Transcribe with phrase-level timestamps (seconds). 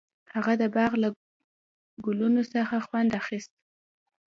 [0.33, 1.09] هغه د باغ له
[2.05, 3.51] ګلونو څخه خوند اخیست.